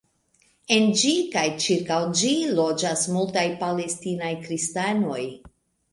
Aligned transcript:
En 0.75 0.87
ĝi 1.01 1.11
kaj 1.35 1.43
ĉirkaŭ 1.65 1.99
ĝi 2.21 2.31
loĝas 2.61 3.07
multaj 3.19 3.47
palestinaj 3.63 4.33
kristanoj. 4.47 5.25